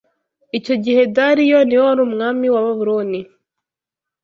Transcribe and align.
Icyo 0.57 0.75
gihe 0.83 1.01
Dariyo 1.15 1.59
ni 1.65 1.75
we 1.77 1.83
wari 1.87 2.01
umwami 2.07 2.45
wa 2.53 2.61
Babuloni 2.65 3.21